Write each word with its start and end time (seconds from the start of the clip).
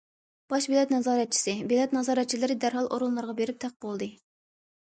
باش 0.53 0.63
بېلەت 0.71 0.93
نازارەتچىسى، 0.93 1.53
بېلەت 1.73 1.93
نازارەتچىلىرى 1.97 2.57
دەرھال 2.65 2.91
ئورۇنلىرىغا 2.97 3.37
بېرىپ 3.43 3.61
تەق 3.67 3.77
بولدى. 3.87 4.09